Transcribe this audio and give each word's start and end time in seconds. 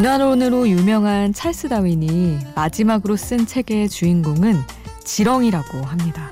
진화론으로 0.00 0.66
유명한 0.66 1.34
찰스 1.34 1.68
다윈이 1.68 2.38
마지막으로 2.54 3.16
쓴 3.16 3.44
책의 3.44 3.90
주인공은 3.90 4.56
지렁이라고 5.04 5.82
합니다. 5.82 6.30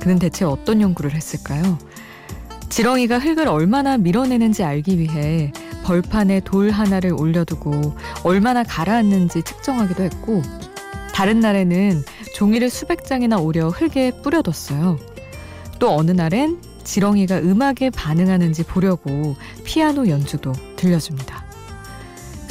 그는 0.00 0.18
대체 0.18 0.46
어떤 0.46 0.80
연구를 0.80 1.14
했을까요? 1.14 1.78
지렁이가 2.70 3.18
흙을 3.18 3.46
얼마나 3.46 3.98
밀어내는지 3.98 4.64
알기 4.64 4.98
위해 4.98 5.52
벌판에 5.84 6.40
돌 6.46 6.70
하나를 6.70 7.12
올려두고 7.12 7.94
얼마나 8.22 8.62
가라앉는지 8.62 9.42
측정하기도 9.42 10.02
했고 10.02 10.40
다른 11.12 11.40
날에는 11.40 12.02
종이를 12.34 12.70
수백 12.70 13.04
장이나 13.04 13.36
오려 13.36 13.68
흙에 13.68 14.12
뿌려뒀어요. 14.22 14.98
또 15.78 15.94
어느 15.94 16.10
날엔 16.10 16.58
지렁이가 16.84 17.40
음악에 17.40 17.90
반응하는지 17.90 18.62
보려고 18.62 19.36
피아노 19.64 20.08
연주도 20.08 20.54
들려줍니다. 20.76 21.43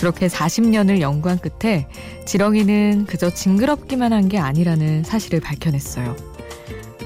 그렇게 0.04 0.28
40년을 0.28 1.00
연구한 1.00 1.40
끝에 1.40 1.88
지렁이는 2.26 3.06
그저 3.06 3.30
징그럽기만 3.30 4.12
한 4.12 4.28
게 4.28 4.38
아니라는 4.38 5.06
사실을 5.06 5.40
밝혀냈어요. 5.40 6.18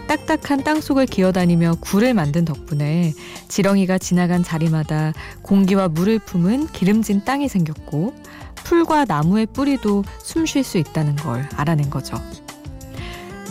딱딱한 0.07 0.63
땅 0.63 0.81
속을 0.81 1.05
기어다니며 1.05 1.75
굴을 1.79 2.15
만든 2.15 2.43
덕분에 2.43 3.13
지렁이가 3.49 3.99
지나간 3.99 4.41
자리마다 4.41 5.13
공기와 5.43 5.89
물을 5.89 6.17
품은 6.17 6.69
기름진 6.69 7.23
땅이 7.23 7.47
생겼고 7.49 8.15
풀과 8.63 9.05
나무의 9.05 9.45
뿌리도 9.47 10.03
숨 10.23 10.47
쉴 10.47 10.63
수 10.63 10.79
있다는 10.79 11.17
걸 11.17 11.47
알아낸 11.55 11.91
거죠. 11.91 12.19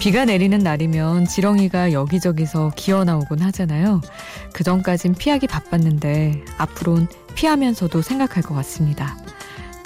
비가 0.00 0.24
내리는 0.24 0.58
날이면 0.58 1.26
지렁이가 1.26 1.92
여기저기서 1.92 2.72
기어 2.74 3.04
나오곤 3.04 3.40
하잖아요. 3.42 4.00
그 4.52 4.64
전까진 4.64 5.14
피하기 5.14 5.46
바빴는데 5.46 6.44
앞으론 6.58 7.06
피하면서도 7.36 8.02
생각할 8.02 8.42
것 8.42 8.54
같습니다. 8.56 9.16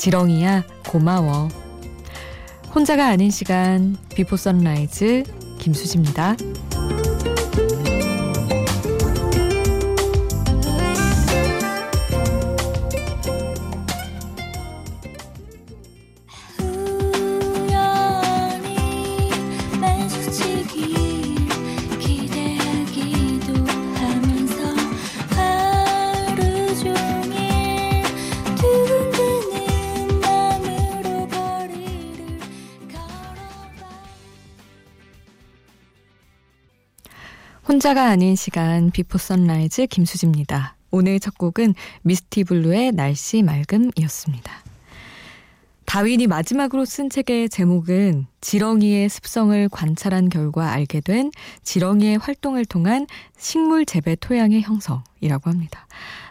지렁이야 0.01 0.65
고마워. 0.89 1.49
혼자가 2.75 3.09
아닌 3.09 3.31
시간 3.31 3.99
Before 4.15 4.39
Sunrise 4.39 5.25
김수지입니다. 5.59 6.37
혼자가 37.81 38.11
아닌 38.11 38.37
시간 38.37 38.91
비포 38.91 39.17
선라이즈 39.17 39.87
김수지입니다. 39.87 40.77
오늘 40.91 41.19
첫 41.19 41.39
곡은 41.39 41.75
미스티 42.03 42.45
블루의 42.45 42.93
날씨 42.93 43.43
맑음이었습니다. 43.43 44.53
다윈이 45.87 46.27
마지막으로 46.27 46.85
쓴 46.85 47.09
책의 47.09 47.49
제목은 47.49 48.27
지렁이의 48.43 49.09
습성을 49.09 49.67
관찰한 49.71 50.29
결과 50.29 50.73
알게 50.73 51.01
된 51.01 51.31
지렁이의 51.63 52.19
활동을 52.19 52.67
통한 52.67 53.07
식물 53.39 53.87
재배 53.87 54.15
토양의 54.15 54.61
형성이라고 54.61 55.49
합니다. 55.49 55.89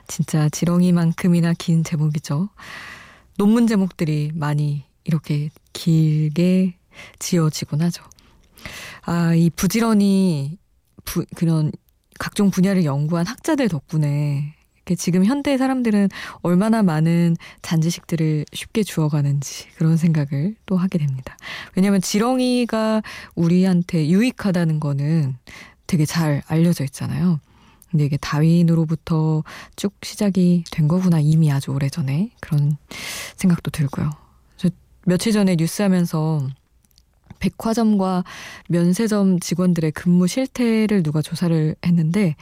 진짜 0.08 0.50
지렁이만큼이나 0.50 1.56
긴 1.58 1.84
제목이죠. 1.84 2.50
논문 3.40 3.66
제목들이 3.66 4.30
많이 4.36 4.84
이렇게 5.04 5.50
길게 5.74 6.76
지어지곤 7.18 7.82
하죠. 7.82 8.04
아, 9.02 9.34
이 9.34 9.50
부지런히 9.50 10.60
부, 11.10 11.26
그런 11.36 11.72
각종 12.20 12.52
분야를 12.52 12.86
연구한 12.86 13.26
학자들 13.26 13.68
덕분에 13.68 14.54
지금 14.98 15.24
현대 15.24 15.58
사람들은 15.58 16.10
얼마나 16.42 16.82
많은 16.82 17.36
잔지식들을 17.62 18.46
쉽게 18.54 18.84
주워가는지 18.84 19.68
그런 19.76 19.98
생각을 19.98 20.56
또 20.66 20.78
하게 20.78 20.98
됩니다. 20.98 21.38
왜냐하면 21.76 22.02
지렁이가 22.02 23.04
우리한테 23.36 24.10
유익하다는 24.10 24.80
거는 24.80 25.36
되게 25.86 26.06
잘 26.06 26.42
알려져 26.48 26.84
있잖아요. 26.86 27.40
근데 27.92 28.06
이게 28.06 28.18
다윈으로부터 28.18 29.44
쭉 29.76 29.94
시작이 30.04 30.64
된 30.72 30.88
거구나 30.88 31.20
이미 31.20 31.52
아주 31.52 31.72
오래전에 31.72 32.32
그런 32.40 32.78
생각도 33.36 33.72
들고요. 33.72 34.12
저 34.58 34.70
며칠 35.06 35.34
전에 35.34 35.56
뉴스 35.56 35.82
하면서 35.82 36.48
백화점과 37.40 38.24
면세점 38.68 39.40
직원들의 39.40 39.92
근무 39.92 40.28
실태를 40.28 41.04
누가 41.04 41.22
조사를 41.22 41.76
했는데 41.86 42.36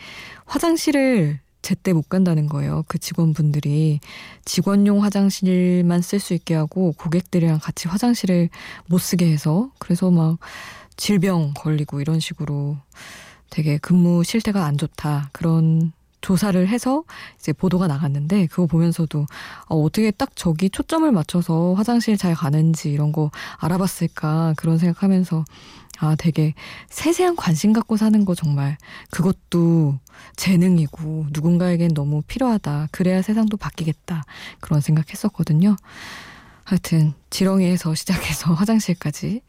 화장실을 0.45 1.39
제때 1.61 1.91
못 1.91 2.07
간다는 2.07 2.47
거예요. 2.47 2.85
그 2.87 2.97
직원분들이 2.97 3.99
직원용 4.45 5.03
화장실만 5.03 6.01
쓸 6.01 6.19
수 6.19 6.33
있게 6.33 6.55
하고 6.55 6.93
고객들이랑 6.93 7.59
같이 7.59 7.89
화장실을 7.89 8.49
못 8.85 8.99
쓰게 8.99 9.29
해서 9.29 9.69
그래서 9.77 10.09
막 10.09 10.37
질병 10.95 11.53
걸리고 11.53 11.99
이런 11.99 12.19
식으로 12.19 12.77
되게 13.49 13.77
근무 13.77 14.23
실태가 14.23 14.65
안 14.65 14.77
좋다. 14.77 15.29
그런 15.33 15.91
조사를 16.21 16.67
해서 16.67 17.03
이제 17.37 17.53
보도가 17.53 17.87
나갔는데 17.87 18.47
그거 18.47 18.65
보면서도 18.65 19.25
어, 19.67 19.75
어떻게 19.81 20.11
딱 20.11 20.35
저기 20.35 20.69
초점을 20.69 21.09
맞춰서 21.11 21.73
화장실 21.73 22.17
잘 22.17 22.33
가는지 22.33 22.91
이런 22.91 23.11
거 23.11 23.31
알아봤을까 23.57 24.55
그런 24.57 24.77
생각하면서 24.77 25.45
아 25.99 26.15
되게 26.15 26.53
세세한 26.89 27.35
관심 27.35 27.73
갖고 27.73 27.97
사는 27.97 28.23
거 28.23 28.35
정말 28.35 28.77
그것도 29.09 29.99
재능이고 30.35 31.27
누군가에겐 31.31 31.93
너무 31.93 32.21
필요하다. 32.21 32.89
그래야 32.91 33.21
세상도 33.21 33.57
바뀌겠다. 33.57 34.23
그런 34.59 34.79
생각했었거든요. 34.79 35.75
하여튼 36.63 37.13
지렁이에서 37.29 37.95
시작해서 37.95 38.53
화장실까지. 38.53 39.41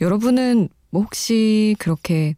여러분은 0.00 0.68
뭐 0.90 1.02
혹시 1.02 1.76
그렇게 1.78 2.34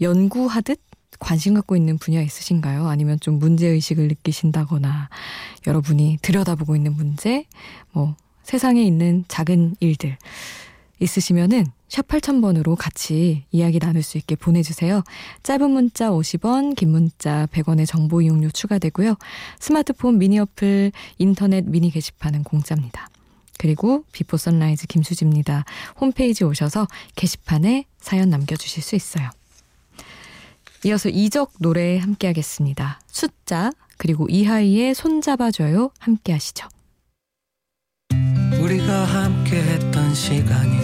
연구하듯 0.00 0.80
관심 1.20 1.54
갖고 1.54 1.76
있는 1.76 1.98
분야 1.98 2.20
있으신가요? 2.20 2.88
아니면 2.88 3.20
좀 3.20 3.38
문제의식을 3.38 4.08
느끼신다거나 4.08 5.08
여러분이 5.66 6.18
들여다보고 6.22 6.74
있는 6.74 6.94
문제, 6.94 7.44
뭐 7.92 8.16
세상에 8.42 8.82
있는 8.82 9.24
작은 9.28 9.76
일들 9.78 10.16
있으시면은 10.98 11.66
샵 11.88 12.06
8000번으로 12.06 12.76
같이 12.76 13.44
이야기 13.50 13.78
나눌 13.78 14.02
수 14.02 14.16
있게 14.18 14.36
보내주세요. 14.36 15.02
짧은 15.42 15.70
문자 15.70 16.10
50원, 16.10 16.76
긴 16.76 16.90
문자 16.90 17.46
100원의 17.52 17.86
정보 17.86 18.22
이용료 18.22 18.50
추가되고요. 18.50 19.16
스마트폰 19.58 20.18
미니 20.18 20.38
어플, 20.38 20.92
인터넷 21.18 21.64
미니 21.64 21.90
게시판은 21.90 22.44
공짜입니다. 22.44 23.08
그리고 23.58 24.04
비포 24.12 24.36
선라이즈 24.36 24.86
김수지입니다. 24.86 25.64
홈페이지 26.00 26.44
오셔서 26.44 26.86
게시판에 27.16 27.84
사연 28.00 28.30
남겨주실 28.30 28.82
수 28.82 28.94
있어요. 28.94 29.30
이어서 30.84 31.08
이적 31.08 31.52
노래 31.58 31.98
함께 31.98 32.26
하겠습니다. 32.26 33.00
숫자 33.06 33.70
그리고 33.98 34.26
이하이의 34.28 34.94
손잡아줘요 34.94 35.90
함께 35.98 36.32
하시죠. 36.32 36.68
우리가 38.60 39.04
함께 39.04 39.62
했던 39.62 40.14
시간이 40.14 40.76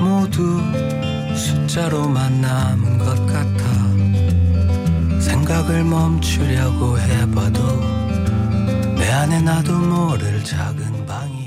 모두 0.00 0.60
숫자로만 1.36 2.40
남은 2.40 2.98
것 2.98 3.14
같아 3.26 3.80
생각을 5.20 5.84
멈추려고 5.84 6.98
해봐도 6.98 7.60
내 8.96 9.10
안에 9.10 9.42
나도 9.42 9.78
모를 9.78 10.42
작은 10.44 11.06
방이 11.06 11.39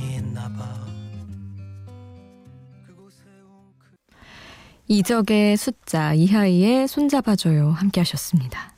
이적의 4.88 5.58
숫자 5.58 6.14
이하이의 6.14 6.88
손잡아줘요 6.88 7.72
함께 7.72 8.02
하셨습니다. 8.02 8.74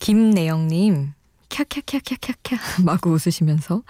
김내영님 0.00 1.12
캬캬캬캬캬캬 1.48 2.82
마구 2.82 3.10
웃으시면서 3.10 3.82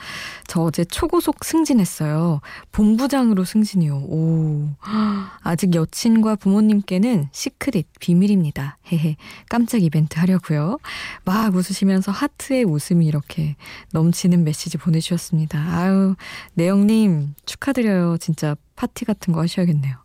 저 0.49 0.63
어제 0.63 0.85
초고속 0.85 1.45
승진했어요. 1.45 2.41
본부장으로 2.73 3.45
승진이요. 3.45 3.95
오 3.97 4.69
아직 5.43 5.75
여친과 5.75 6.37
부모님께는 6.37 7.29
시크릿 7.31 7.87
비밀입니다. 8.01 8.79
헤헤 8.91 9.17
깜짝 9.49 9.83
이벤트 9.83 10.19
하려고요. 10.19 10.79
막 11.25 11.55
웃으시면서 11.55 12.11
하트의 12.11 12.65
웃음이 12.65 13.07
이렇게 13.07 13.57
넘치는 13.93 14.43
메시지 14.45 14.77
보내주셨습니다. 14.77 15.59
아유 15.61 16.17
내영님 16.55 17.37
축하드려요. 17.47 18.19
진짜 18.19 18.57
파티 18.75 19.05
같은 19.05 19.33
거 19.33 19.41
하셔야겠네요. 19.41 19.97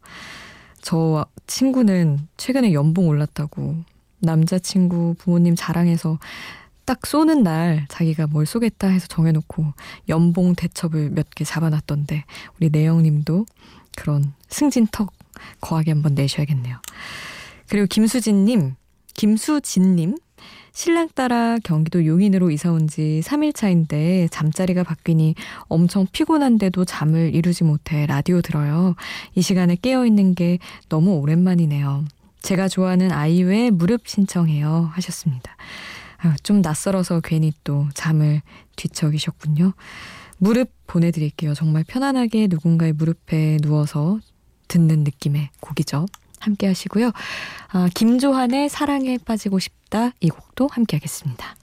저 0.88 1.26
친구는 1.48 2.30
최근에 2.38 2.72
연봉 2.72 3.10
올랐다고 3.10 3.76
남자친구 4.20 5.16
부모님 5.18 5.54
자랑해서 5.54 6.18
딱 6.86 7.06
쏘는 7.06 7.44
날 7.44 7.86
자기가 7.90 8.28
뭘 8.28 8.46
쏘겠다 8.46 8.88
해서 8.88 9.06
정해놓고 9.08 9.66
연봉 10.08 10.56
대첩을 10.56 11.10
몇 11.10 11.28
개 11.36 11.44
잡아놨던데 11.44 12.24
우리 12.56 12.70
내영님도 12.70 13.46
그런 13.98 14.32
승진턱 14.48 15.12
거하게 15.60 15.92
한번 15.92 16.16
내셔야겠네요. 16.16 16.78
그리고 17.68 17.86
김수진님, 17.88 18.76
김수진님, 19.14 20.16
신랑 20.74 21.10
따라 21.16 21.58
경기도 21.64 22.06
용인으로 22.06 22.52
이사 22.52 22.72
온 22.72 22.88
지 22.88 23.22
3일 23.24 23.54
차인데 23.56 24.28
잠자리가 24.30 24.84
바뀌니 24.84 25.36
엄청 25.68 26.06
피곤한데도 26.12 26.86
잠을 26.86 27.34
이루지 27.34 27.64
못해 27.64 28.06
라디오 28.06 28.42
들어요. 28.42 28.96
이 29.36 29.42
시간에 29.42 29.76
깨어있는 29.76 30.36
게 30.36 30.60
너무 30.90 31.16
오랜만이네요. 31.16 32.06
제가 32.42 32.68
좋아하는 32.68 33.12
아이유의 33.12 33.72
무릎 33.72 34.08
신청해요. 34.08 34.92
하셨습니다. 34.94 35.56
아유, 36.18 36.34
좀 36.44 36.62
낯설어서 36.62 37.20
괜히 37.22 37.52
또 37.64 37.88
잠을 37.94 38.42
뒤척이셨군요. 38.76 39.74
무릎 40.38 40.70
보내드릴게요. 40.86 41.54
정말 41.56 41.84
편안하게 41.88 42.48
누군가의 42.50 42.94
무릎에 42.94 43.58
누워서 43.62 44.20
듣는 44.68 45.04
느낌의 45.04 45.50
곡이죠. 45.60 46.06
함께 46.40 46.68
하시고요. 46.68 47.12
아, 47.70 47.90
김조한의 47.94 48.70
사랑에 48.70 49.18
빠지고 49.26 49.60
싶다 49.60 50.12
이 50.20 50.30
곡도 50.30 50.70
함께 50.72 50.98
하겠습니다. 50.98 51.56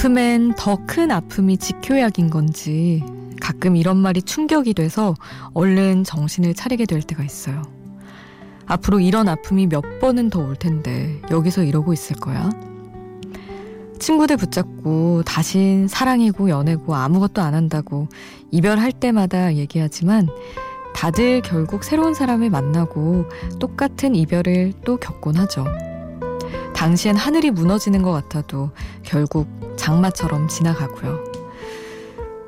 아픔엔 0.00 0.54
더 0.56 0.78
큰 0.86 1.10
아픔이 1.10 1.58
지효약인 1.58 2.30
건지 2.30 3.04
가끔 3.38 3.76
이런 3.76 3.98
말이 3.98 4.22
충격이 4.22 4.72
돼서 4.72 5.14
얼른 5.52 6.04
정신을 6.04 6.54
차리게 6.54 6.86
될 6.86 7.02
때가 7.02 7.22
있어요. 7.22 7.60
앞으로 8.64 9.00
이런 9.00 9.28
아픔이 9.28 9.66
몇 9.66 9.82
번은 10.00 10.30
더 10.30 10.40
올 10.40 10.56
텐데 10.56 11.20
여기서 11.30 11.64
이러고 11.64 11.92
있을 11.92 12.16
거야? 12.16 12.48
친구들 13.98 14.38
붙잡고 14.38 15.22
다신 15.24 15.86
사랑이고 15.86 16.48
연애고 16.48 16.94
아무것도 16.94 17.42
안 17.42 17.52
한다고 17.54 18.08
이별할 18.50 18.92
때마다 18.92 19.54
얘기하지만 19.54 20.28
다들 20.94 21.42
결국 21.42 21.84
새로운 21.84 22.14
사람을 22.14 22.48
만나고 22.48 23.26
똑같은 23.58 24.14
이별을 24.14 24.72
또 24.82 24.96
겪곤 24.96 25.36
하죠. 25.36 25.66
당시엔 26.74 27.16
하늘이 27.16 27.50
무너지는 27.50 28.00
것 28.00 28.12
같아도 28.12 28.70
결국 29.02 29.60
장마처럼 29.80 30.46
지나가고요. 30.48 31.24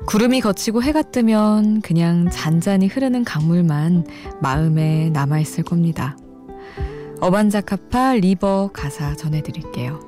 구름이 0.05 0.41
걷히고 0.41 0.83
해가 0.83 1.01
뜨면 1.01 1.81
그냥 1.81 2.29
잔잔히 2.29 2.87
흐르는 2.87 3.23
강물만 3.23 4.05
마음에 4.39 5.09
남아있을 5.09 5.63
겁니다. 5.63 6.15
어반자카파 7.21 8.15
리버 8.15 8.69
가사 8.73 9.15
전해드릴게요. 9.15 9.99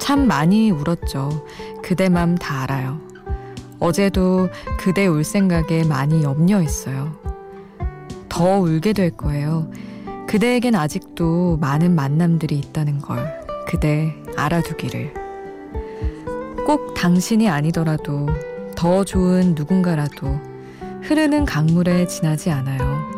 참 0.00 0.26
많이 0.26 0.70
울었죠. 0.70 1.46
그대 1.82 2.08
맘 2.08 2.36
다 2.36 2.62
알아요. 2.62 3.00
어제도 3.78 4.48
그대 4.78 5.06
울 5.06 5.22
생각에 5.22 5.84
많이 5.84 6.24
염려했어요. 6.24 7.16
더 8.28 8.58
울게 8.58 8.92
될 8.92 9.10
거예요. 9.10 9.70
그대에겐 10.26 10.74
아직도 10.74 11.58
많은 11.60 11.94
만남들이 11.94 12.58
있다는 12.58 12.98
걸 12.98 13.40
그대 13.68 14.14
알아두기를. 14.36 15.17
꼭 16.68 16.92
당신이 16.92 17.48
아니더라도 17.48 18.26
더 18.76 19.02
좋은 19.02 19.54
누군가라도 19.54 20.38
흐르는 21.00 21.46
강물에 21.46 22.06
지나지 22.06 22.50
않아요. 22.50 23.08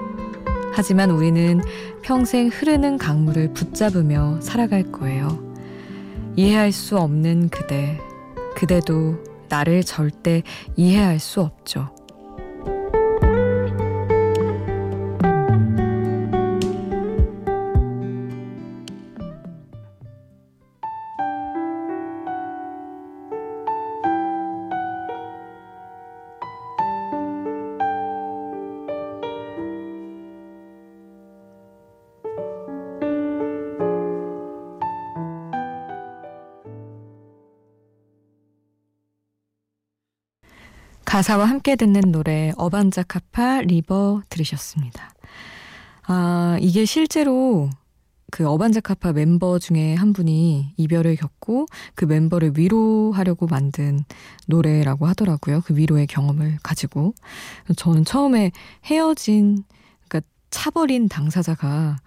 하지만 0.72 1.10
우리는 1.10 1.60
평생 2.00 2.46
흐르는 2.46 2.96
강물을 2.96 3.52
붙잡으며 3.52 4.40
살아갈 4.40 4.92
거예요. 4.92 5.42
이해할 6.36 6.70
수 6.70 6.96
없는 6.96 7.48
그대, 7.48 7.98
그대도 8.54 9.16
나를 9.48 9.82
절대 9.82 10.44
이해할 10.76 11.18
수 11.18 11.40
없죠. 11.40 11.88
가사와 41.20 41.44
함께 41.44 41.76
듣는 41.76 42.12
노래 42.12 42.50
어반자카파 42.56 43.60
리버 43.66 44.22
들으셨습니다. 44.30 45.12
아, 46.06 46.56
이게 46.62 46.86
실제로 46.86 47.68
그 48.30 48.48
어반자카파 48.48 49.12
멤버 49.12 49.58
중에 49.58 49.94
한 49.96 50.14
분이 50.14 50.72
이별을 50.78 51.16
겪고 51.16 51.66
그 51.94 52.06
멤버를 52.06 52.52
위로하려고 52.56 53.46
만든 53.46 54.02
노래라고 54.46 55.06
하더라고요. 55.08 55.60
그 55.60 55.76
위로의 55.76 56.06
경험을 56.06 56.56
가지고. 56.62 57.12
저는 57.76 58.06
처음에 58.06 58.50
헤어진, 58.86 59.64
그러니까 60.08 60.26
차버린 60.48 61.10
당사자가 61.10 61.98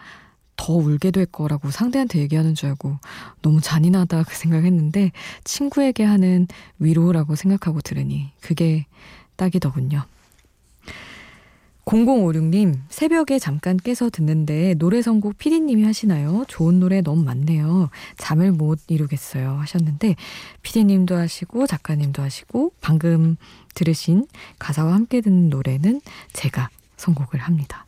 더 0.64 0.72
울게 0.72 1.12
될 1.12 1.26
거라고 1.26 1.72
상대한테 1.72 2.20
얘기하는 2.20 2.56
줄 2.56 2.70
알고 2.70 2.98
너무 3.42 3.60
잔인하다 3.60 4.24
그 4.24 4.34
생각했는데 4.34 5.12
친구에게 5.44 6.06
하는 6.06 6.48
위로라고 6.80 7.36
생각하고 7.36 7.82
들으니 7.82 8.32
그게 8.40 8.86
딱이더군요. 9.36 10.04
0056님, 11.84 12.80
새벽에 12.88 13.40
잠깐 13.40 13.76
깨서 13.76 14.10
듣는데 14.10 14.76
노래 14.76 15.02
선곡 15.02 15.38
피디님이 15.38 15.84
하시나요? 15.84 16.46
좋은 16.48 16.80
노래 16.80 17.02
너무 17.02 17.26
많네요. 17.26 17.90
잠을 18.18 18.54
못 18.54 18.80
이루겠어요. 18.88 19.58
하셨는데, 19.60 20.16
피디님도 20.62 21.14
하시고, 21.14 21.68
작가님도 21.68 22.22
하시고, 22.22 22.72
방금 22.80 23.36
들으신 23.76 24.28
가사와 24.60 24.94
함께 24.94 25.20
듣는 25.20 25.50
노래는 25.50 26.00
제가 26.32 26.70
선곡을 26.96 27.42
합니다. 27.42 27.86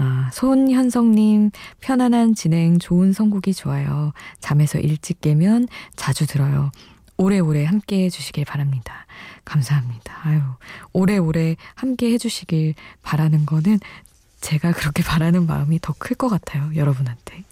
아, 0.00 0.30
손현성님, 0.32 1.50
편안한 1.80 2.34
진행, 2.36 2.78
좋은 2.78 3.12
선곡이 3.12 3.52
좋아요. 3.52 4.12
잠에서 4.38 4.78
일찍 4.78 5.20
깨면 5.20 5.66
자주 5.96 6.24
들어요. 6.26 6.70
오래오래 7.16 7.64
함께 7.64 8.04
해주시길 8.04 8.44
바랍니다. 8.44 9.06
감사합니다. 9.44 10.20
아유, 10.22 10.40
오래오래 10.92 11.56
함께 11.74 12.12
해주시길 12.12 12.74
바라는 13.02 13.44
거는 13.44 13.80
제가 14.40 14.70
그렇게 14.72 15.02
바라는 15.02 15.46
마음이 15.46 15.80
더 15.80 15.94
클 15.98 16.14
것 16.16 16.28
같아요. 16.28 16.70
여러분한테. 16.76 17.42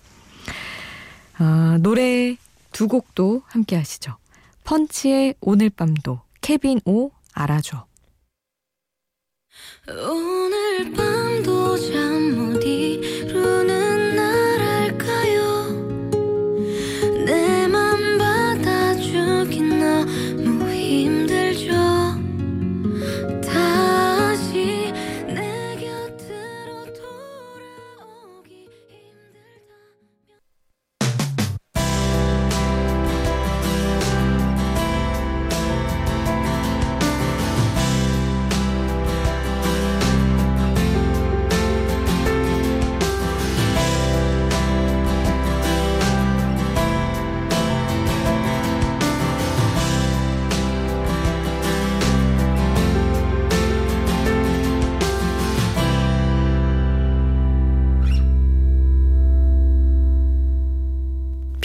아, 1.38 1.78
노래 1.82 2.36
두 2.70 2.86
곡도 2.86 3.42
함께 3.46 3.74
하시죠. 3.74 4.16
펀치의 4.62 5.34
오늘 5.40 5.70
밤도, 5.70 6.20
케빈 6.42 6.80
오 6.84 7.10
알아줘. 7.34 7.86
오늘 9.88 10.92
밤 10.92 11.25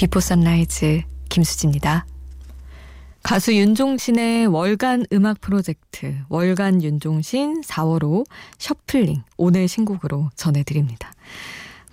비포 0.01 0.19
선라이즈 0.19 1.03
김수지입니다. 1.29 2.07
가수 3.21 3.53
윤종신의 3.53 4.47
월간 4.47 5.05
음악 5.13 5.39
프로젝트 5.41 6.15
월간 6.27 6.81
윤종신 6.81 7.61
4월호 7.61 8.25
Shuffling 8.57 9.21
오늘 9.37 9.67
신곡으로 9.67 10.31
전해드립니다. 10.35 11.13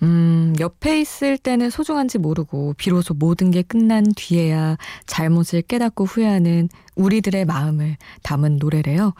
음, 0.01 0.55
옆에 0.59 0.99
있을 0.99 1.37
때는 1.37 1.69
소중한지 1.69 2.17
모르고 2.17 2.73
비로소 2.79 3.13
모든 3.13 3.51
게 3.51 3.61
끝난 3.61 4.03
뒤에야 4.15 4.77
잘못을 5.05 5.61
깨닫고 5.61 6.05
후회하는 6.05 6.67
우리들의 6.95 7.45
마음을 7.45 7.95
담은 8.23 8.57
노래래요. 8.57 9.13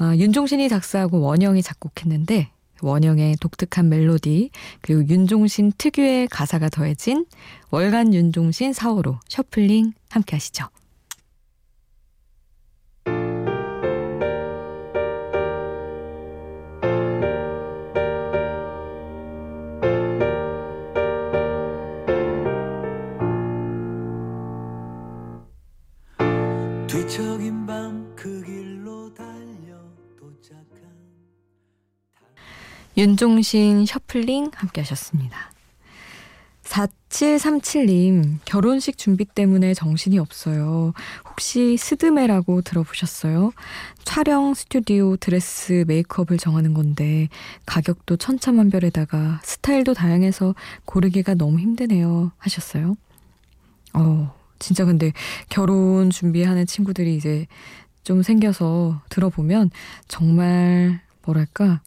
어, 0.00 0.12
윤종신이 0.14 0.68
작사하고 0.68 1.22
원영이 1.22 1.62
작곡했는데 1.62 2.50
원영의 2.82 3.36
독특한 3.40 3.88
멜로디 3.88 4.50
그리고 4.80 5.06
윤종신 5.06 5.72
특유의 5.78 6.28
가사가 6.28 6.68
더해진 6.68 7.26
월간 7.70 8.14
윤종신 8.14 8.72
4호로 8.72 9.18
셔플링 9.28 9.92
함께 10.10 10.36
하시죠. 10.36 10.66
윤종신 32.98 33.86
셔플링 33.86 34.50
함께 34.56 34.80
하셨습니다. 34.80 35.52
4737님, 36.64 38.38
결혼식 38.44 38.98
준비 38.98 39.24
때문에 39.24 39.72
정신이 39.72 40.18
없어요. 40.18 40.92
혹시 41.30 41.76
스드메라고 41.76 42.60
들어보셨어요? 42.62 43.52
촬영 44.02 44.52
스튜디오 44.52 45.16
드레스 45.16 45.84
메이크업을 45.86 46.38
정하는 46.38 46.74
건데, 46.74 47.28
가격도 47.66 48.16
천차만별에다가 48.16 49.40
스타일도 49.44 49.94
다양해서 49.94 50.56
고르기가 50.84 51.34
너무 51.34 51.60
힘드네요. 51.60 52.32
하셨어요? 52.36 52.96
어, 53.94 54.34
진짜 54.58 54.84
근데 54.84 55.12
결혼 55.48 56.10
준비하는 56.10 56.66
친구들이 56.66 57.14
이제 57.14 57.46
좀 58.02 58.24
생겨서 58.24 59.00
들어보면 59.08 59.70
정말 60.08 61.00
뭐랄까, 61.22 61.80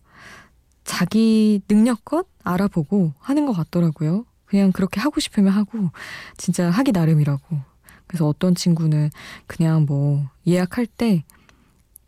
자기 0.92 1.62
능력껏 1.70 2.28
알아보고 2.44 3.14
하는 3.20 3.46
것 3.46 3.54
같더라고요. 3.54 4.26
그냥 4.46 4.74
그렇게 4.74 5.00
하고 5.00 5.22
싶으면 5.22 5.54
하고 5.54 5.90
진짜 6.36 6.70
하기 6.70 6.92
나름이라고. 6.92 7.58
그래서 8.08 8.28
어떤 8.28 8.56
친구는 8.56 9.10
그냥 9.48 9.86
뭐 9.86 10.28
예약할 10.46 10.86
때 10.86 11.24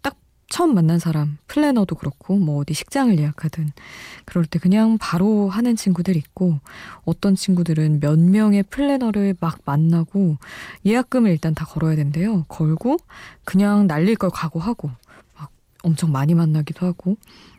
딱 0.01 0.17
처음 0.49 0.75
만난 0.75 0.99
사람 0.99 1.37
플래너도 1.47 1.95
그렇고 1.95 2.35
뭐 2.35 2.59
어디 2.59 2.73
식장을 2.73 3.17
예약하든 3.17 3.71
그럴 4.25 4.45
때 4.45 4.59
그냥 4.59 4.97
바로 4.99 5.47
하는 5.47 5.77
친구들 5.77 6.17
있고 6.17 6.59
어떤 7.05 7.35
친구들은 7.35 8.01
몇 8.01 8.19
명의 8.19 8.63
플래너를 8.63 9.35
막 9.39 9.59
만나고 9.63 10.37
예약금을 10.85 11.31
일단 11.31 11.55
다 11.55 11.63
걸어야 11.63 11.95
된대요. 11.95 12.43
걸고 12.49 12.97
그냥 13.45 13.87
날릴 13.87 14.17
걸 14.17 14.29
각오하고 14.29 14.91
막 15.39 15.51
엄청 15.83 16.11
많이 16.11 16.33
만나기도 16.35 16.85
하고 16.85 17.15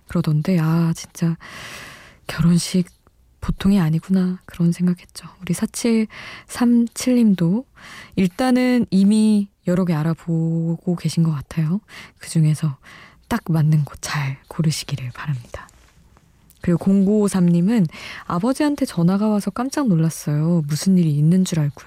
그러던데 0.09 0.59
아 0.61 0.93
진짜 0.95 1.37
결혼식 2.27 2.89
보통이 3.41 3.79
아니구나 3.79 4.39
그런 4.47 4.73
생각했죠. 4.73 5.29
우리 5.43 5.55
4737님도 5.55 7.65
일단은 8.17 8.87
이미 8.91 9.49
여러 9.67 9.85
개 9.85 9.93
알아보고 9.95 10.97
계신 10.97 11.23
것 11.23 11.33
같아요. 11.33 11.81
그 12.19 12.31
중에서 12.31 12.79
딱 13.29 13.43
맞는 13.49 13.85
곳 13.85 13.99
잘 14.01 14.39
고르시기를 14.49 15.11
바랍니다. 15.11 15.69
그리고 16.61 16.79
0953님은 16.79 17.87
아버지한테 18.27 18.87
전화가 18.87 19.29
와서 19.29 19.51
깜짝 19.51 19.89
놀랐어요. 19.89 20.63
무슨 20.67 20.97
일이 20.97 21.15
있는 21.15 21.45
줄 21.45 21.61
알고요. 21.61 21.87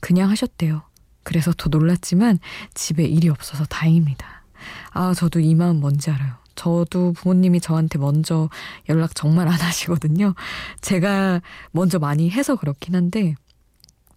그냥 0.00 0.28
하셨대요. 0.30 0.82
그래서 1.22 1.54
더 1.56 1.70
놀랐지만 1.70 2.38
집에 2.74 3.04
일이 3.04 3.30
없어서 3.30 3.64
다행입니다. 3.64 4.44
아, 4.90 5.14
저도 5.14 5.40
이 5.40 5.54
마음 5.54 5.80
뭔지 5.80 6.10
알아요. 6.10 6.39
저도 6.54 7.12
부모님이 7.12 7.60
저한테 7.60 7.98
먼저 7.98 8.48
연락 8.88 9.14
정말 9.14 9.48
안 9.48 9.54
하시거든요. 9.54 10.34
제가 10.80 11.40
먼저 11.72 11.98
많이 11.98 12.30
해서 12.30 12.56
그렇긴 12.56 12.94
한데, 12.94 13.34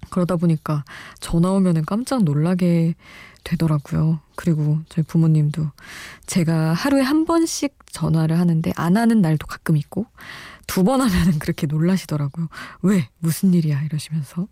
그러다 0.09 0.35
보니까 0.35 0.83
전화 1.19 1.51
오면은 1.51 1.85
깜짝 1.85 2.23
놀라게 2.23 2.95
되더라고요. 3.43 4.19
그리고 4.35 4.79
저희 4.89 5.03
부모님도 5.03 5.69
제가 6.27 6.73
하루에 6.73 7.01
한 7.01 7.25
번씩 7.25 7.75
전화를 7.91 8.39
하는데 8.39 8.71
안 8.75 8.95
하는 8.97 9.21
날도 9.21 9.47
가끔 9.47 9.75
있고 9.77 10.05
두 10.67 10.83
번 10.83 11.01
하면은 11.01 11.39
그렇게 11.39 11.67
놀라시더라고요. 11.67 12.47
왜? 12.83 13.09
무슨 13.19 13.53
일이야? 13.53 13.81
이러시면서. 13.83 14.47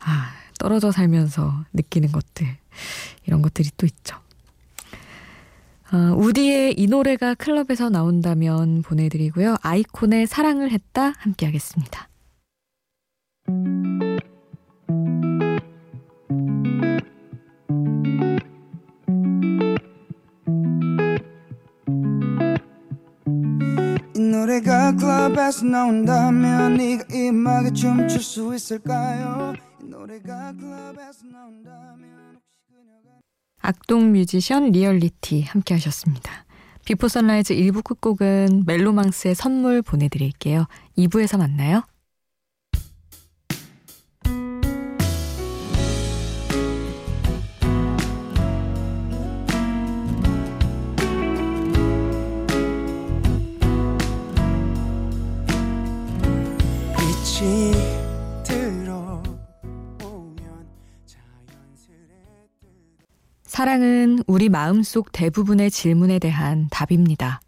아, 0.00 0.32
떨어져 0.58 0.90
살면서 0.92 1.64
느끼는 1.72 2.10
것들. 2.12 2.56
이런 3.26 3.42
것들이 3.42 3.70
또 3.76 3.86
있죠. 3.86 4.16
어, 5.92 6.16
우디의 6.16 6.74
이 6.80 6.86
노래가 6.88 7.34
클럽에서 7.34 7.90
나온다면 7.90 8.82
보내드리고요. 8.82 9.56
아이콘의 9.62 10.26
사랑을 10.26 10.70
했다 10.72 11.12
함께 11.18 11.46
하겠습니다. 11.46 12.08
이 24.16 24.18
노래가 24.18 24.96
클럽에서 24.96 25.66
나온다면 25.66 26.74
네가 26.78 27.04
이 27.12 27.28
음악에 27.28 27.72
춤출 27.72 28.20
수 28.20 28.52
있을까요? 28.56 29.54
이 29.80 29.84
노래가 29.84 30.52
클럽에서 30.52 31.26
나온다면 31.32 32.25
악동 33.66 34.12
뮤지션 34.12 34.70
리얼리티 34.70 35.42
함께 35.42 35.74
하셨습니다. 35.74 36.44
비포 36.84 37.08
선라이즈 37.08 37.52
1부 37.52 37.82
끝곡은 37.82 38.62
멜로망스의 38.64 39.34
선물 39.34 39.82
보내드릴게요. 39.82 40.66
2부에서 40.96 41.36
만나요. 41.36 41.82
사랑은 63.56 64.22
우리 64.26 64.50
마음속 64.50 65.12
대부분의 65.12 65.70
질문에 65.70 66.18
대한 66.18 66.68
답입니다. 66.70 67.40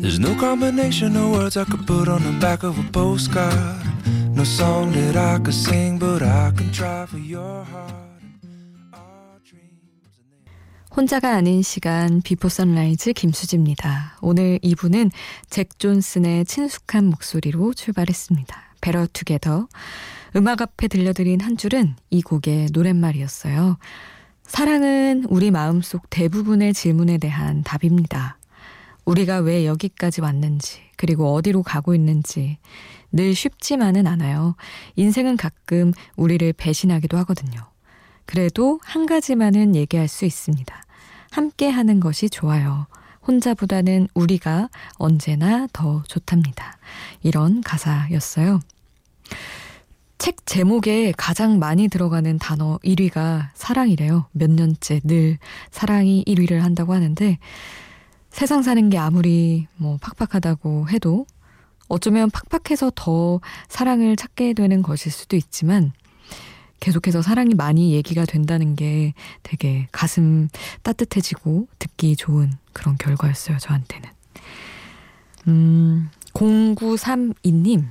There's 0.00 0.18
no 0.18 0.36
combination 0.36 1.14
of 1.14 1.30
words 1.30 1.56
I 1.56 1.64
could 1.64 1.86
put 1.86 2.10
on 2.10 2.24
the 2.24 2.40
back 2.40 2.64
of 2.64 2.76
a 2.76 2.90
postcard. 2.90 3.54
No 4.34 4.42
song 4.42 4.90
that 4.94 5.16
I 5.16 5.38
could 5.38 5.54
sing, 5.54 6.00
but 6.00 6.24
I 6.24 6.50
can 6.56 6.72
try 6.72 7.06
for 7.06 7.20
your 7.20 7.64
heart. 7.70 8.03
혼자가 10.96 11.34
아닌 11.34 11.60
시간 11.62 12.22
비포 12.22 12.48
선라이즈 12.48 13.14
김수지입니다. 13.14 14.16
오늘 14.20 14.60
2부는 14.60 15.10
잭 15.50 15.76
존슨의 15.80 16.44
친숙한 16.44 17.06
목소리로 17.06 17.74
출발했습니다. 17.74 18.56
Better 18.80 19.08
Together. 19.12 19.66
음악 20.36 20.62
앞에 20.62 20.86
들려드린 20.86 21.40
한 21.40 21.56
줄은 21.56 21.96
이 22.10 22.22
곡의 22.22 22.68
노랫말이었어요. 22.72 23.76
사랑은 24.44 25.26
우리 25.30 25.50
마음속 25.50 26.08
대부분의 26.10 26.72
질문에 26.72 27.18
대한 27.18 27.64
답입니다. 27.64 28.38
우리가 29.04 29.38
왜 29.38 29.66
여기까지 29.66 30.20
왔는지, 30.20 30.78
그리고 30.96 31.34
어디로 31.34 31.64
가고 31.64 31.96
있는지 31.96 32.58
늘 33.10 33.34
쉽지만은 33.34 34.06
않아요. 34.06 34.54
인생은 34.94 35.38
가끔 35.38 35.92
우리를 36.14 36.52
배신하기도 36.52 37.16
하거든요. 37.18 37.73
그래도 38.26 38.80
한 38.82 39.06
가지만은 39.06 39.74
얘기할 39.74 40.08
수 40.08 40.24
있습니다. 40.24 40.74
함께 41.30 41.68
하는 41.68 42.00
것이 42.00 42.30
좋아요. 42.30 42.86
혼자보다는 43.26 44.08
우리가 44.14 44.68
언제나 44.96 45.66
더 45.72 46.02
좋답니다. 46.08 46.76
이런 47.22 47.62
가사였어요. 47.62 48.60
책 50.18 50.46
제목에 50.46 51.12
가장 51.16 51.58
많이 51.58 51.88
들어가는 51.88 52.38
단어 52.38 52.78
1위가 52.84 53.48
사랑이래요. 53.54 54.26
몇 54.32 54.50
년째 54.50 55.00
늘 55.04 55.38
사랑이 55.70 56.24
1위를 56.26 56.60
한다고 56.60 56.94
하는데 56.94 57.38
세상 58.30 58.62
사는 58.62 58.88
게 58.88 58.98
아무리 58.98 59.66
뭐 59.76 59.98
팍팍하다고 60.00 60.88
해도 60.90 61.26
어쩌면 61.88 62.30
팍팍해서 62.30 62.92
더 62.94 63.40
사랑을 63.68 64.16
찾게 64.16 64.54
되는 64.54 64.82
것일 64.82 65.12
수도 65.12 65.36
있지만 65.36 65.92
계속해서 66.80 67.22
사랑이 67.22 67.54
많이 67.54 67.92
얘기가 67.92 68.24
된다는 68.26 68.76
게 68.76 69.14
되게 69.42 69.88
가슴 69.92 70.48
따뜻해지고 70.82 71.68
듣기 71.78 72.16
좋은 72.16 72.52
그런 72.72 72.96
결과였어요, 72.98 73.58
저한테는. 73.58 74.08
음, 75.48 76.10
0932님. 76.34 77.86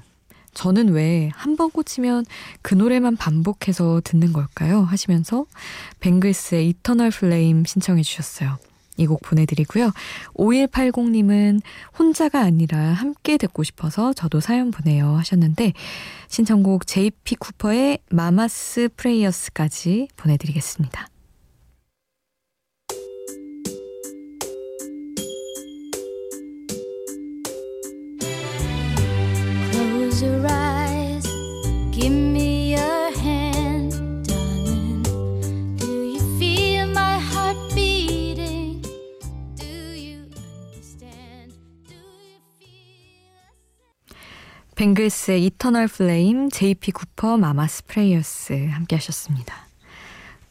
저는 0.53 0.89
왜 0.89 1.29
한 1.35 1.55
번 1.55 1.71
꽂히면 1.71 2.25
그 2.61 2.75
노래만 2.75 3.15
반복해서 3.17 4.01
듣는 4.03 4.33
걸까요? 4.33 4.81
하시면서 4.83 5.45
뱅글스의 5.99 6.69
이터널 6.69 7.09
플레임 7.09 7.65
신청해 7.65 8.03
주셨어요. 8.03 8.57
이 8.97 9.05
곡 9.05 9.21
보내드리고요. 9.21 9.91
5180님은 10.35 11.61
혼자가 11.97 12.41
아니라 12.41 12.77
함께 12.79 13.37
듣고 13.37 13.63
싶어서 13.63 14.13
저도 14.13 14.39
사연 14.39 14.71
보내요 14.71 15.15
하셨는데 15.17 15.73
신청곡 16.27 16.87
JP 16.87 17.35
쿠퍼의 17.35 17.99
마마스 18.09 18.89
프레이어스까지 18.95 20.07
보내드리겠습니다. 20.15 21.07
뱅글스의 44.75 45.45
Eternal 45.45 45.87
Flame, 45.87 46.49
JP 46.49 46.91
쿠퍼, 46.91 47.37
Mama's 47.37 47.67
Prayers 47.67 48.67
함께 48.71 48.95
하셨습니다. 48.95 49.67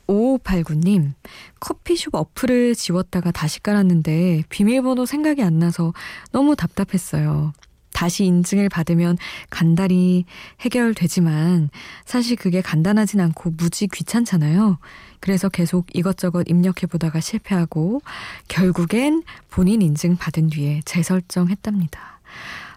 5589님, 0.06 1.12
커피숍 1.60 2.14
어플을 2.14 2.74
지웠다가 2.74 3.30
다시 3.30 3.62
깔았는데 3.62 4.44
비밀번호 4.48 5.06
생각이 5.06 5.42
안 5.42 5.58
나서 5.58 5.92
너무 6.30 6.54
답답했어요. 6.56 7.52
다시 7.92 8.24
인증을 8.24 8.68
받으면 8.68 9.16
간단히 9.50 10.24
해결되지만 10.60 11.70
사실 12.04 12.36
그게 12.36 12.60
간단하진 12.60 13.20
않고 13.20 13.52
무지 13.56 13.86
귀찮잖아요. 13.86 14.78
그래서 15.20 15.48
계속 15.48 15.86
이것저것 15.94 16.48
입력해 16.48 16.86
보다가 16.90 17.20
실패하고 17.20 18.02
결국엔 18.48 19.22
본인 19.50 19.82
인증 19.82 20.16
받은 20.16 20.48
뒤에 20.48 20.80
재설정했답니다. 20.84 22.11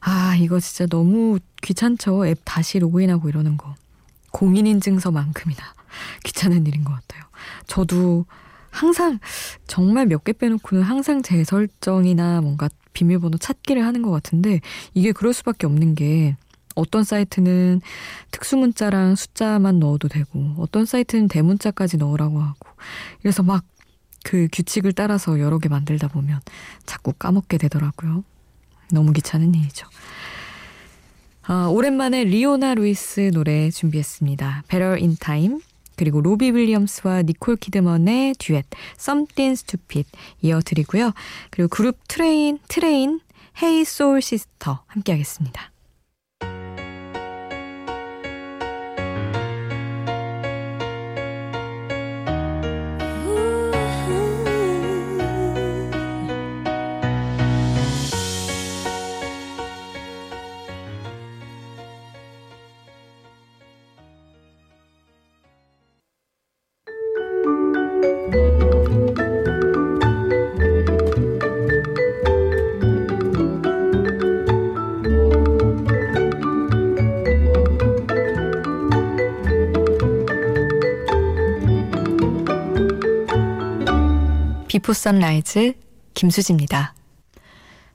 아, 0.08 0.36
이거 0.36 0.60
진짜 0.60 0.86
너무 0.86 1.40
귀찮죠. 1.64 2.28
앱 2.28 2.40
다시 2.46 2.80
로그인하고 2.80 3.28
이러는 3.30 3.58
거. 3.58 3.76
공인인증서만큼이나 4.32 5.62
귀찮은 6.24 6.68
일인 6.68 6.84
것 6.84 6.94
같아요. 6.94 7.24
저도 7.68 8.26
항상 8.70 9.20
정말 9.68 10.06
몇 10.06 10.24
개 10.24 10.34
빼놓고는 10.34 10.84
항상 10.84 11.22
재설정이나 11.24 12.42
뭔가 12.42 12.70
비밀번호 12.94 13.38
찾기를 13.38 13.86
하는 13.86 14.02
것 14.02 14.12
같은데 14.12 14.60
이게 14.94 15.12
그럴 15.14 15.34
수밖에 15.34 15.66
없는 15.66 15.96
게 15.96 16.36
어떤 16.76 17.04
사이트는 17.06 17.82
특수 18.32 18.58
문자랑 18.58 19.16
숫자만 19.16 19.80
넣어도 19.80 20.10
되고 20.10 20.54
어떤 20.58 20.86
사이트는 20.86 21.30
대문자까지 21.30 21.98
넣으라고 21.98 22.42
하고 22.42 22.70
그래서 23.22 23.42
막 23.44 23.64
그 24.28 24.48
규칙을 24.52 24.94
따라서 24.94 25.40
여러 25.40 25.60
개 25.60 25.70
만들다 25.70 26.08
보면 26.08 26.40
자꾸 26.88 27.14
까먹게 27.14 27.60
되더라고요. 27.60 28.24
너무 28.92 29.14
귀찮은 29.14 29.54
일이죠. 29.56 29.88
아, 31.44 31.68
오랜만에 31.68 32.24
리오나 32.24 32.74
루이스 32.74 33.32
노래 33.34 33.70
준비했습니다. 33.70 34.64
Better 34.68 35.00
in 35.00 35.16
Time 35.18 35.60
그리고 35.96 36.22
로비 36.22 36.52
윌리엄스와 36.52 37.22
니콜 37.24 37.58
키드먼의 37.58 38.36
듀엣 38.40 38.66
Something 39.00 39.54
Stupid 39.54 40.10
이어드리고요. 40.42 41.12
그리고 41.52 41.70
그룹 41.70 42.00
트레인 42.08 42.60
트레인 42.68 43.22
Hey, 43.62 43.86
Soul 43.86 44.22
Sister 44.22 44.84
함께 44.88 45.14
하겠습니다. 45.14 45.72
비포 84.86 84.94
선라이즈 84.94 85.74
김수지입니다. 86.14 86.94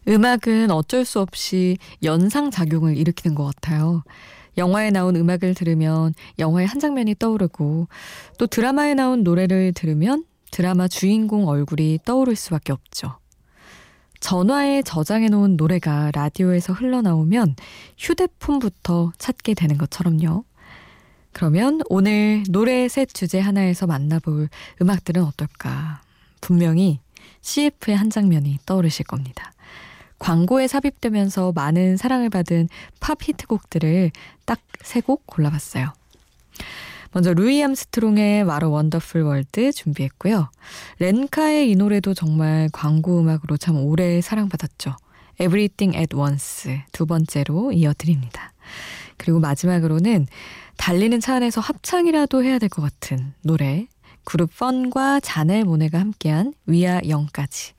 음악은 0.08 0.72
어쩔 0.72 1.04
수 1.04 1.20
없이 1.20 1.78
연상작용을 2.02 2.96
일으키는 2.96 3.36
것 3.36 3.44
같아요. 3.44 4.02
영화에 4.58 4.90
나온 4.90 5.14
음악을 5.14 5.54
들으면 5.54 6.14
영화의 6.40 6.66
한 6.66 6.80
장면이 6.80 7.14
떠오르고 7.16 7.86
또 8.38 8.46
드라마에 8.48 8.94
나온 8.94 9.22
노래를 9.22 9.72
들으면 9.72 10.24
드라마 10.50 10.88
주인공 10.88 11.46
얼굴이 11.46 12.00
떠오를 12.04 12.34
수밖에 12.34 12.72
없죠. 12.72 13.20
전화에 14.18 14.82
저장해 14.82 15.28
놓은 15.28 15.56
노래가 15.56 16.10
라디오에서 16.12 16.72
흘러나오면 16.72 17.54
휴대폰부터 17.98 19.12
찾게 19.16 19.54
되는 19.54 19.78
것처럼요. 19.78 20.42
그러면 21.30 21.82
오늘 21.88 22.42
노래 22.48 22.88
셋 22.88 23.14
주제 23.14 23.38
하나에서 23.38 23.86
만나볼 23.86 24.48
음악들은 24.82 25.22
어떨까? 25.22 26.02
분명히 26.40 27.00
CF의 27.42 27.96
한 27.96 28.10
장면이 28.10 28.58
떠오르실 28.66 29.06
겁니다. 29.06 29.52
광고에 30.18 30.66
삽입되면서 30.68 31.52
많은 31.52 31.96
사랑을 31.96 32.28
받은 32.30 32.68
팝 33.00 33.18
히트곡들을 33.22 34.10
딱 34.44 34.60
세 34.82 35.00
곡 35.02 35.26
골라봤어요. 35.26 35.92
먼저 37.12 37.34
루이 37.34 37.62
암스트롱의 37.62 38.44
What 38.44 38.70
a 38.70 38.76
Wonderful 38.76 39.22
World 39.22 39.72
준비했고요. 39.72 40.50
렌카의 41.00 41.70
이 41.70 41.74
노래도 41.76 42.14
정말 42.14 42.68
광고 42.72 43.20
음악으로 43.20 43.56
참 43.56 43.76
오래 43.76 44.20
사랑받았죠. 44.20 44.96
Everything 45.40 45.96
at 45.98 46.14
Once 46.16 46.82
두 46.92 47.06
번째로 47.06 47.72
이어드립니다. 47.72 48.52
그리고 49.16 49.40
마지막으로는 49.40 50.26
달리는 50.76 51.18
차 51.20 51.34
안에서 51.36 51.60
합창이라도 51.60 52.42
해야 52.44 52.58
될 52.58 52.68
것 52.68 52.80
같은 52.80 53.34
노래 53.42 53.86
그룹 54.24 54.56
펀과 54.56 55.20
자넬 55.20 55.64
모네가 55.64 55.98
함께한 55.98 56.54
We 56.66 57.00
Are 57.08 57.23
Young까지 57.23 57.72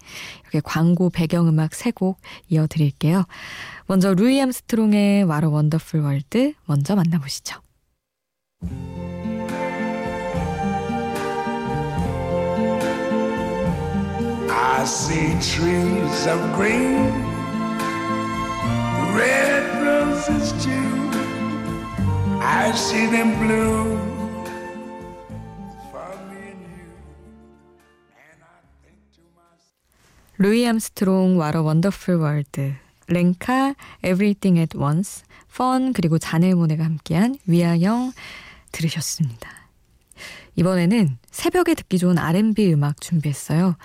이렇게 0.43 0.61
광고 0.63 1.09
배경음악 1.09 1.73
세곡 1.73 2.19
이어드릴게요. 2.49 3.25
먼저 3.87 4.13
루이 4.13 4.41
암스트롱의 4.41 5.23
What 5.23 5.51
a 5.51 5.56
Wonderful 5.56 6.01
World 6.01 6.53
먼저 6.65 6.95
만나보시죠. 6.95 7.61
Of 16.21 16.55
green, 16.55 17.11
red 19.15 19.63
roses 19.83 20.53
too. 20.63 21.11
I 22.39 22.71
see 22.75 23.07
them 23.07 23.37
bloom. 23.39 24.10
루이 30.41 30.67
암스트롱 30.67 31.37
What 31.37 31.61
a 31.61 31.67
Wonderful 31.67 32.15
World 32.15 32.73
렌카 33.05 33.75
Everything 34.03 34.57
at 34.57 34.75
Once 34.75 35.23
펀 35.55 35.93
그리고 35.93 36.17
자넬 36.17 36.55
모네가 36.55 36.83
함께한 36.83 37.37
We 37.45 37.58
Are 37.58 37.78
Young 37.78 38.11
들으셨습니다. 38.71 39.47
이번에는 40.55 41.19
새벽에 41.29 41.75
듣기 41.75 41.99
좋은 41.99 42.17
R&B 42.17 42.73
음악 42.73 42.99
준비했어요. 43.01 43.75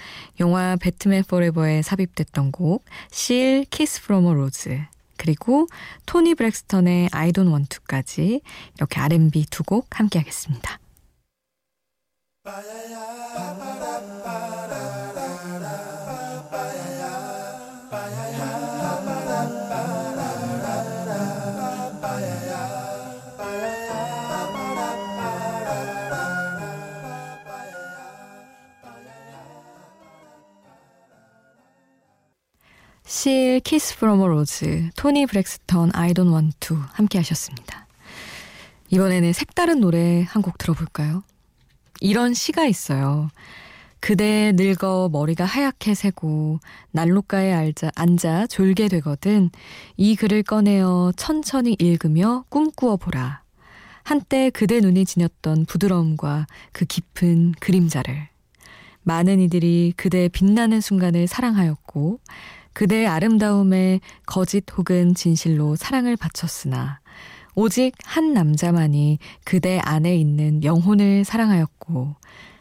영화 0.40 0.76
배트맨 0.76 1.24
포레버에 1.24 1.82
삽입됐던 1.82 2.52
곡 2.52 2.86
실 3.10 3.66
Kiss 3.68 4.00
from 4.10 4.32
a 4.32 4.42
Rose 4.42 4.80
그리고 5.18 5.66
토니 6.06 6.36
브렉스턴의 6.36 7.10
I 7.12 7.32
Don't 7.32 7.48
Want 7.48 7.68
To까지 7.68 8.40
이렇게 8.76 8.98
R&B 8.98 9.44
두 9.50 9.62
곡 9.62 9.98
함께 10.00 10.20
하겠습니다. 10.20 10.78
실 33.16 33.60
Kiss 33.60 33.96
from 33.96 34.20
a 34.20 34.28
Rose 34.28 34.90
토니 34.94 35.24
브렉스턴 35.24 35.90
don't 35.90 36.30
want 36.30 36.54
to 36.60 36.76
함께 36.92 37.16
하셨습니다. 37.16 37.86
이번에는 38.90 39.32
색다른 39.32 39.80
노래 39.80 40.26
한 40.28 40.42
곡 40.42 40.58
들어볼까요? 40.58 41.22
이런 42.02 42.34
시가 42.34 42.66
있어요. 42.66 43.30
그대 44.00 44.52
늙어 44.54 45.08
머리가 45.10 45.46
하얗게 45.46 45.94
새고 45.94 46.60
난로가에 46.90 47.54
앉아, 47.54 47.90
앉아 47.94 48.48
졸게 48.48 48.88
되거든 48.88 49.48
이 49.96 50.14
글을 50.14 50.42
꺼내어 50.42 51.14
천천히 51.16 51.74
읽으며 51.78 52.44
꿈꾸어 52.50 52.98
보라. 52.98 53.40
한때 54.02 54.50
그대 54.50 54.80
눈이 54.80 55.06
지녔던 55.06 55.64
부드러움과 55.64 56.46
그 56.72 56.84
깊은 56.84 57.52
그림자를 57.60 58.28
많은 59.04 59.40
이들이 59.40 59.94
그대의 59.96 60.28
빛나는 60.28 60.82
순간을 60.82 61.28
사랑하였고 61.28 62.20
그대의 62.76 63.06
아름다움에 63.06 64.00
거짓 64.26 64.66
혹은 64.76 65.14
진실로 65.14 65.76
사랑을 65.76 66.14
바쳤으나 66.14 67.00
오직 67.54 67.94
한 68.04 68.34
남자만이 68.34 69.18
그대 69.44 69.80
안에 69.82 70.14
있는 70.14 70.62
영혼을 70.62 71.24
사랑하였고 71.24 72.16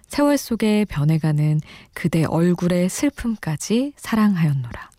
세월 0.08 0.38
속에 0.38 0.86
변해가는 0.86 1.60
그대 1.93 2.23
얼굴의 2.23 2.88
슬픔까지 2.88 3.91
사랑하였노라. 3.97 4.89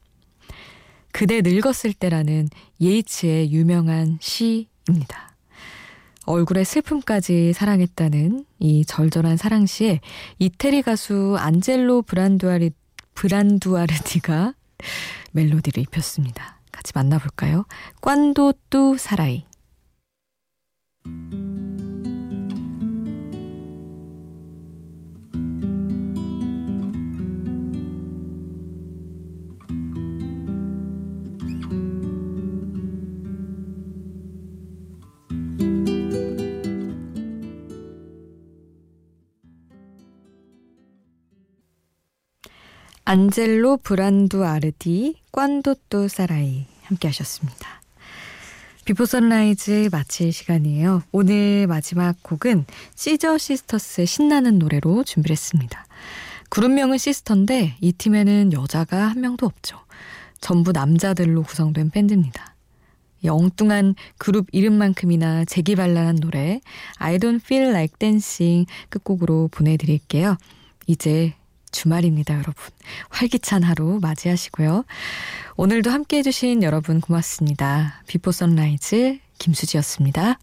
그대 1.13 1.41
늙었을 1.41 1.95
때라는 1.95 2.51
예이츠의 2.83 3.53
유명한 3.53 4.19
시입니다. 4.21 5.35
얼굴의 6.27 6.67
슬픔까지 6.67 7.55
사랑했다는 7.55 8.45
이 8.59 8.85
절절한 8.85 9.39
사랑시에 9.39 10.01
이태리 10.41 10.83
가수 10.83 11.37
안젤로 11.39 12.03
브란두아리, 12.03 12.73
브란두아르디가 13.15 14.53
멜로디를 15.33 15.83
입혔습니다. 15.83 16.61
같이 16.73 16.93
만나볼까요? 16.95 17.65
꽌도 18.01 18.55
뚜 18.71 18.97
사라이. 18.99 19.47
안젤로 43.17 43.79
브란두아르디 43.79 44.45
Quando 44.45 45.15
tu 45.33 46.07
sarai 46.07 46.67
함께 46.83 47.09
하셨습니다. 47.09 47.81
Before 48.85 49.07
Sunrise 49.07 49.89
마칠 49.91 50.35
시간이에요. 50.35 51.03
오늘 51.13 51.67
마지막 51.67 52.23
곡은 52.23 52.67
시저 52.95 53.39
시스터스의 53.39 54.07
신나는 54.07 54.59
노래로 54.59 55.05
준비를 55.05 55.33
했습니다. 55.33 55.87
그룹명은 56.51 56.99
sister인데 56.99 57.79
이 57.81 57.93
팀에는 57.95 58.53
여자가 58.53 59.07
한 59.07 59.23
명도 59.23 59.47
없죠. 59.47 59.79
전부 60.43 60.73
남자들로 60.73 61.43
구성된 61.43 61.89
밴드입니다. 61.89 62.55
이 63.23 63.29
엉뚱한 63.29 63.95
그룹 64.19 64.47
이름만큼이나 64.53 65.47
재기발랄한 65.47 66.17
노래 66.17 66.61
I 66.99 67.17
don't 67.17 67.41
feel 67.43 67.71
like 67.71 67.97
dancing 67.99 68.71
끝곡으로 68.91 69.49
보내드릴게요. 69.51 70.37
이제 70.87 71.33
주말입니다, 71.77 72.35
여러분. 72.35 72.55
활기찬 73.11 73.63
하루 73.63 73.99
맞이하시고요. 74.01 74.85
오늘도 75.57 75.91
함께 75.91 76.19
해주신 76.19 76.63
여러분 76.63 77.01
고맙습니다. 77.03 78.03
Before 78.07 78.33
Sunrise 78.33 79.19
김수지였습니다. 79.39 80.39